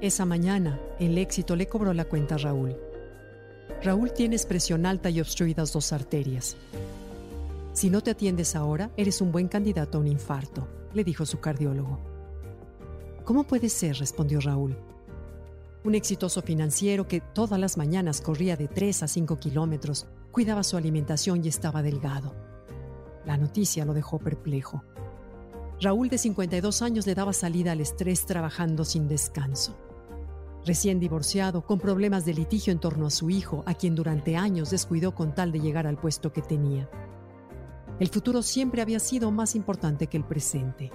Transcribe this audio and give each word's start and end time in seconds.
Esa 0.00 0.24
mañana, 0.24 0.78
el 1.00 1.18
éxito 1.18 1.56
le 1.56 1.66
cobró 1.66 1.92
la 1.92 2.04
cuenta 2.04 2.36
a 2.36 2.38
Raúl. 2.38 2.76
Raúl 3.82 4.12
tiene 4.12 4.36
expresión 4.36 4.86
alta 4.86 5.10
y 5.10 5.20
obstruidas 5.20 5.72
dos 5.72 5.92
arterias. 5.92 6.56
Si 7.72 7.90
no 7.90 8.00
te 8.00 8.12
atiendes 8.12 8.54
ahora, 8.54 8.92
eres 8.96 9.20
un 9.20 9.32
buen 9.32 9.48
candidato 9.48 9.98
a 9.98 10.00
un 10.00 10.06
infarto, 10.06 10.68
le 10.94 11.02
dijo 11.02 11.26
su 11.26 11.40
cardiólogo. 11.40 11.98
¿Cómo 13.24 13.42
puede 13.42 13.68
ser? 13.68 13.96
respondió 13.96 14.40
Raúl. 14.40 14.76
Un 15.82 15.96
exitoso 15.96 16.42
financiero 16.42 17.08
que 17.08 17.20
todas 17.20 17.58
las 17.58 17.76
mañanas 17.76 18.20
corría 18.20 18.56
de 18.56 18.68
3 18.68 19.02
a 19.02 19.08
5 19.08 19.36
kilómetros, 19.40 20.06
cuidaba 20.30 20.62
su 20.62 20.76
alimentación 20.76 21.44
y 21.44 21.48
estaba 21.48 21.82
delgado. 21.82 22.36
La 23.26 23.36
noticia 23.36 23.84
lo 23.84 23.94
dejó 23.94 24.20
perplejo. 24.20 24.84
Raúl, 25.80 26.08
de 26.08 26.18
52 26.18 26.82
años, 26.82 27.04
le 27.04 27.16
daba 27.16 27.32
salida 27.32 27.72
al 27.72 27.80
estrés 27.80 28.26
trabajando 28.26 28.84
sin 28.84 29.08
descanso 29.08 29.76
recién 30.68 31.00
divorciado, 31.00 31.62
con 31.62 31.78
problemas 31.78 32.26
de 32.26 32.34
litigio 32.34 32.72
en 32.72 32.78
torno 32.78 33.06
a 33.06 33.10
su 33.10 33.30
hijo, 33.30 33.64
a 33.66 33.72
quien 33.72 33.94
durante 33.94 34.36
años 34.36 34.70
descuidó 34.70 35.14
con 35.14 35.34
tal 35.34 35.50
de 35.50 35.60
llegar 35.60 35.86
al 35.86 35.96
puesto 35.96 36.30
que 36.30 36.42
tenía. 36.42 36.90
El 37.98 38.08
futuro 38.08 38.42
siempre 38.42 38.82
había 38.82 39.00
sido 39.00 39.30
más 39.30 39.56
importante 39.56 40.08
que 40.08 40.18
el 40.18 40.24
presente, 40.24 40.92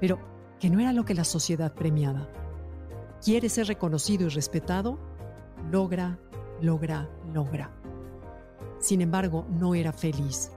pero 0.00 0.20
que 0.60 0.70
no 0.70 0.78
era 0.78 0.92
lo 0.92 1.04
que 1.04 1.14
la 1.14 1.24
sociedad 1.24 1.74
premiaba. 1.74 2.28
¿Quiere 3.22 3.48
ser 3.48 3.66
reconocido 3.66 4.26
y 4.26 4.28
respetado? 4.28 4.98
Logra, 5.72 6.20
logra, 6.62 7.10
logra. 7.34 7.72
Sin 8.78 9.00
embargo, 9.00 9.44
no 9.50 9.74
era 9.74 9.92
feliz. 9.92 10.52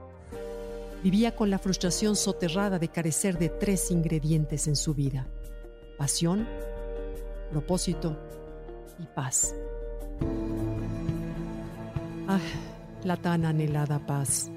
Vivía 1.02 1.34
con 1.34 1.50
la 1.50 1.58
frustración 1.58 2.14
soterrada 2.14 2.78
de 2.78 2.88
carecer 2.88 3.36
de 3.36 3.48
tres 3.48 3.90
ingredientes 3.90 4.68
en 4.68 4.76
su 4.76 4.94
vida. 4.94 5.26
Pasión, 5.98 6.46
propósito 7.50 8.16
paz. 9.06 9.54
Ah, 12.28 12.38
la 13.04 13.16
tan 13.16 13.44
anhelada 13.44 13.98
paz. 13.98 14.50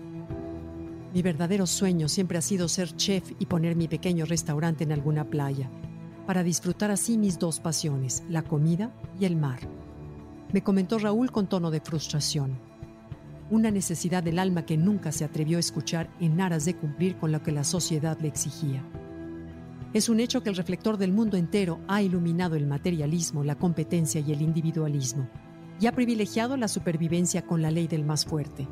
Mi 1.14 1.22
verdadero 1.22 1.68
sueño 1.68 2.08
siempre 2.08 2.38
ha 2.38 2.42
sido 2.42 2.68
ser 2.68 2.96
chef 2.96 3.32
y 3.40 3.46
poner 3.46 3.76
mi 3.76 3.88
pequeño 3.88 4.26
restaurante 4.26 4.84
en 4.84 4.92
alguna 4.92 5.26
playa, 5.26 5.70
para 6.26 6.44
disfrutar 6.44 6.90
así 6.92 7.18
mis 7.18 7.38
dos 7.38 7.60
pasiones, 7.60 8.24
la 8.30 8.42
comida 8.42 8.92
y 9.20 9.26
el 9.26 9.36
mar. 9.36 9.60
Me 10.52 10.64
comentó 10.64 10.98
Raúl 11.00 11.32
con 11.32 11.48
tono 11.48 11.72
de 11.72 11.82
frustración. 11.82 12.58
Una 13.52 13.72
necesidad 13.72 14.24
del 14.24 14.40
alma 14.40 14.66
que 14.66 14.78
nunca 14.78 15.12
se 15.12 15.26
atrevió 15.26 15.58
a 15.58 15.60
escuchar 15.60 16.10
en 16.20 16.42
aras 16.42 16.66
de 16.66 16.76
cumplir 16.76 17.18
con 17.18 17.32
lo 17.32 17.44
que 17.44 17.52
la 17.52 17.64
sociedad 17.64 18.18
le 18.20 18.28
exigía. 18.28 18.84
Es 19.94 20.10
un 20.10 20.20
hecho 20.20 20.42
que 20.42 20.50
el 20.50 20.56
reflector 20.56 20.98
del 20.98 21.12
mundo 21.12 21.38
entero 21.38 21.80
ha 21.88 22.02
iluminado 22.02 22.56
el 22.56 22.66
materialismo, 22.66 23.44
la 23.44 23.60
competencia 23.60 24.20
y 24.22 24.32
el 24.32 24.42
individualismo, 24.42 25.30
y 25.80 25.86
ha 25.86 25.92
privilegiado 25.92 26.58
la 26.58 26.68
supervivencia 26.68 27.46
con 27.46 27.62
la 27.62 27.70
ley 27.70 27.88
del 27.88 28.04
más 28.04 28.26
fuerte. 28.26 28.68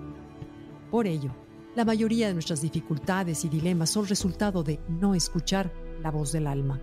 Por 0.90 1.06
ello, 1.06 1.32
la 1.76 1.86
mayoría 1.86 2.28
de 2.28 2.34
nuestras 2.34 2.64
dificultades 2.64 3.46
y 3.46 3.50
dilemas 3.50 3.92
son 3.92 4.08
resultado 4.08 4.64
de 4.64 4.80
no 4.90 5.14
escuchar 5.14 5.72
la 6.02 6.10
voz 6.10 6.32
del 6.32 6.48
alma. 6.48 6.82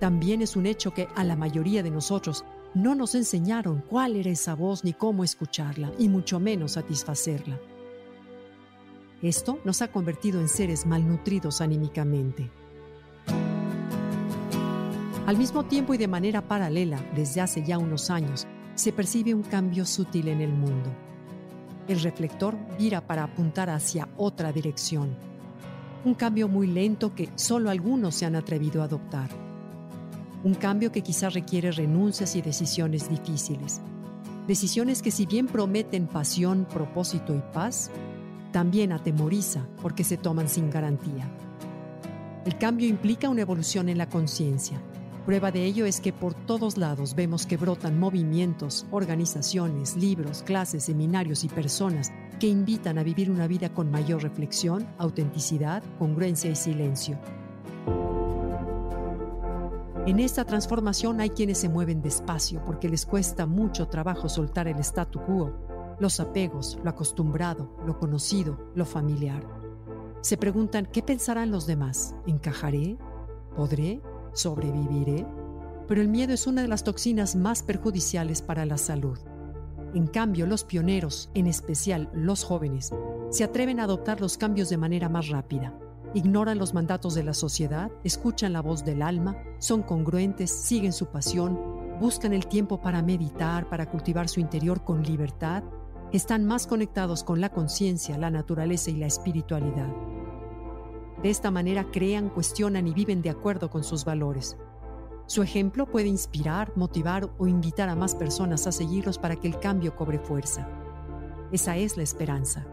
También 0.00 0.42
es 0.42 0.54
un 0.54 0.66
hecho 0.66 0.92
que 0.92 1.08
a 1.16 1.24
la 1.24 1.34
mayoría 1.34 1.82
de 1.82 1.90
nosotros 1.90 2.44
no 2.74 2.94
nos 2.94 3.14
enseñaron 3.14 3.82
cuál 3.88 4.16
era 4.16 4.28
esa 4.28 4.54
voz 4.54 4.84
ni 4.84 4.92
cómo 4.92 5.24
escucharla, 5.24 5.92
y 5.98 6.10
mucho 6.10 6.38
menos 6.38 6.72
satisfacerla. 6.72 7.58
Esto 9.22 9.60
nos 9.64 9.80
ha 9.80 9.88
convertido 9.88 10.40
en 10.40 10.48
seres 10.48 10.84
malnutridos 10.84 11.62
anímicamente. 11.62 12.50
Al 15.26 15.36
mismo 15.36 15.64
tiempo 15.64 15.92
y 15.92 15.98
de 15.98 16.06
manera 16.06 16.46
paralela, 16.46 17.04
desde 17.16 17.40
hace 17.40 17.64
ya 17.64 17.78
unos 17.78 18.10
años, 18.10 18.46
se 18.76 18.92
percibe 18.92 19.34
un 19.34 19.42
cambio 19.42 19.84
sutil 19.84 20.28
en 20.28 20.40
el 20.40 20.52
mundo. 20.52 20.94
El 21.88 22.00
reflector 22.00 22.56
vira 22.78 23.04
para 23.04 23.24
apuntar 23.24 23.68
hacia 23.68 24.08
otra 24.16 24.52
dirección. 24.52 25.16
Un 26.04 26.14
cambio 26.14 26.46
muy 26.46 26.68
lento 26.68 27.12
que 27.12 27.28
solo 27.34 27.70
algunos 27.70 28.14
se 28.14 28.24
han 28.24 28.36
atrevido 28.36 28.82
a 28.82 28.84
adoptar. 28.84 29.28
Un 30.44 30.54
cambio 30.54 30.92
que 30.92 31.02
quizá 31.02 31.28
requiere 31.28 31.72
renuncias 31.72 32.36
y 32.36 32.40
decisiones 32.40 33.10
difíciles. 33.10 33.80
Decisiones 34.46 35.02
que 35.02 35.10
si 35.10 35.26
bien 35.26 35.48
prometen 35.48 36.06
pasión, 36.06 36.68
propósito 36.72 37.34
y 37.34 37.42
paz, 37.52 37.90
también 38.52 38.92
atemoriza 38.92 39.66
porque 39.82 40.04
se 40.04 40.18
toman 40.18 40.48
sin 40.48 40.70
garantía. 40.70 41.28
El 42.44 42.56
cambio 42.58 42.86
implica 42.86 43.28
una 43.28 43.42
evolución 43.42 43.88
en 43.88 43.98
la 43.98 44.08
conciencia, 44.08 44.80
Prueba 45.26 45.50
de 45.50 45.64
ello 45.64 45.86
es 45.86 46.00
que 46.00 46.12
por 46.12 46.34
todos 46.34 46.78
lados 46.78 47.16
vemos 47.16 47.46
que 47.46 47.56
brotan 47.56 47.98
movimientos, 47.98 48.86
organizaciones, 48.92 49.96
libros, 49.96 50.44
clases, 50.44 50.84
seminarios 50.84 51.42
y 51.42 51.48
personas 51.48 52.12
que 52.38 52.46
invitan 52.46 52.96
a 52.96 53.02
vivir 53.02 53.28
una 53.28 53.48
vida 53.48 53.74
con 53.74 53.90
mayor 53.90 54.22
reflexión, 54.22 54.86
autenticidad, 54.98 55.82
congruencia 55.98 56.48
y 56.48 56.54
silencio. 56.54 57.18
En 60.06 60.20
esta 60.20 60.44
transformación 60.44 61.20
hay 61.20 61.30
quienes 61.30 61.58
se 61.58 61.68
mueven 61.68 62.02
despacio 62.02 62.64
porque 62.64 62.88
les 62.88 63.04
cuesta 63.04 63.46
mucho 63.46 63.88
trabajo 63.88 64.28
soltar 64.28 64.68
el 64.68 64.78
statu 64.78 65.20
quo, 65.22 65.96
los 65.98 66.20
apegos, 66.20 66.78
lo 66.84 66.90
acostumbrado, 66.90 67.76
lo 67.84 67.98
conocido, 67.98 68.70
lo 68.76 68.86
familiar. 68.86 69.42
Se 70.20 70.36
preguntan, 70.36 70.86
¿qué 70.86 71.02
pensarán 71.02 71.50
los 71.50 71.66
demás? 71.66 72.14
¿Encajaré? 72.28 72.96
¿Podré? 73.56 74.00
¿Sobreviviré? 74.36 75.26
Pero 75.88 76.02
el 76.02 76.08
miedo 76.08 76.34
es 76.34 76.46
una 76.46 76.60
de 76.60 76.68
las 76.68 76.84
toxinas 76.84 77.36
más 77.36 77.62
perjudiciales 77.62 78.42
para 78.42 78.66
la 78.66 78.76
salud. 78.76 79.18
En 79.94 80.06
cambio, 80.06 80.46
los 80.46 80.62
pioneros, 80.62 81.30
en 81.32 81.46
especial 81.46 82.10
los 82.12 82.44
jóvenes, 82.44 82.92
se 83.30 83.44
atreven 83.44 83.80
a 83.80 83.84
adoptar 83.84 84.20
los 84.20 84.36
cambios 84.36 84.68
de 84.68 84.76
manera 84.76 85.08
más 85.08 85.28
rápida. 85.30 85.72
Ignoran 86.12 86.58
los 86.58 86.74
mandatos 86.74 87.14
de 87.14 87.24
la 87.24 87.32
sociedad, 87.32 87.90
escuchan 88.04 88.52
la 88.52 88.60
voz 88.60 88.84
del 88.84 89.00
alma, 89.00 89.42
son 89.58 89.82
congruentes, 89.82 90.50
siguen 90.50 90.92
su 90.92 91.06
pasión, 91.06 91.98
buscan 91.98 92.34
el 92.34 92.46
tiempo 92.46 92.82
para 92.82 93.00
meditar, 93.00 93.70
para 93.70 93.88
cultivar 93.88 94.28
su 94.28 94.40
interior 94.40 94.84
con 94.84 95.02
libertad, 95.02 95.62
están 96.12 96.44
más 96.44 96.66
conectados 96.66 97.24
con 97.24 97.40
la 97.40 97.48
conciencia, 97.48 98.18
la 98.18 98.30
naturaleza 98.30 98.90
y 98.90 98.96
la 98.96 99.06
espiritualidad. 99.06 99.88
De 101.26 101.30
esta 101.30 101.50
manera 101.50 101.90
crean, 101.90 102.28
cuestionan 102.28 102.86
y 102.86 102.94
viven 102.94 103.20
de 103.20 103.30
acuerdo 103.30 103.68
con 103.68 103.82
sus 103.82 104.04
valores. 104.04 104.56
Su 105.26 105.42
ejemplo 105.42 105.84
puede 105.86 106.06
inspirar, 106.06 106.70
motivar 106.76 107.28
o 107.38 107.48
invitar 107.48 107.88
a 107.88 107.96
más 107.96 108.14
personas 108.14 108.68
a 108.68 108.70
seguirlos 108.70 109.18
para 109.18 109.34
que 109.34 109.48
el 109.48 109.58
cambio 109.58 109.96
cobre 109.96 110.20
fuerza. 110.20 110.68
Esa 111.50 111.76
es 111.78 111.96
la 111.96 112.04
esperanza. 112.04 112.64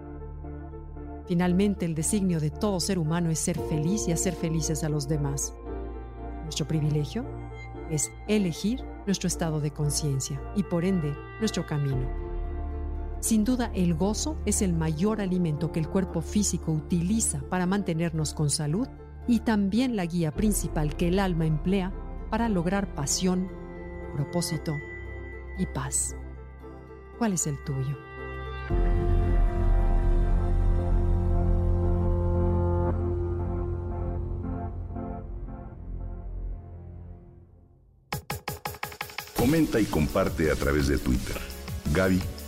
Finalmente, 1.26 1.88
el 1.88 1.96
designio 1.96 2.40
de 2.40 2.52
todo 2.52 2.80
ser 2.80 3.00
humano 3.00 3.32
es 3.32 3.40
ser 3.40 3.58
feliz 3.58 4.08
y 4.08 4.12
hacer 4.12 4.36
felices 4.36 4.84
a 4.84 4.90
los 4.90 5.08
demás. 5.08 5.56
Nuestro 6.44 6.68
privilegio 6.68 7.26
es 7.90 8.12
elegir 8.28 8.86
nuestro 9.08 9.30
estado 9.30 9.62
de 9.62 9.72
conciencia 9.72 10.40
y 10.56 10.62
por 10.62 10.86
ende 10.86 11.12
nuestro 11.40 11.66
camino. 11.66 12.33
Sin 13.24 13.46
duda, 13.46 13.72
el 13.74 13.94
gozo 13.94 14.38
es 14.46 14.62
el 14.62 14.74
mayor 14.74 15.22
alimento 15.22 15.72
que 15.72 15.80
el 15.80 15.88
cuerpo 15.88 16.20
físico 16.20 16.74
utiliza 16.74 17.40
para 17.50 17.66
mantenernos 17.66 18.34
con 18.34 18.50
salud 18.50 18.86
y 19.30 19.40
también 19.40 19.96
la 19.96 20.06
guía 20.06 20.34
principal 20.34 20.98
que 20.98 21.08
el 21.08 21.20
alma 21.20 21.46
emplea 21.46 21.94
para 22.30 22.50
lograr 22.50 22.94
pasión, 22.96 23.48
propósito 24.14 24.76
y 25.58 25.66
paz. 25.68 26.18
¿Cuál 27.18 27.32
es 27.32 27.48
el 27.48 27.56
tuyo? 27.64 27.98
Comenta 39.38 39.80
y 39.80 39.86
comparte 39.86 40.52
a 40.52 40.56
través 40.56 40.90
de 40.90 40.98
Twitter. 40.98 41.38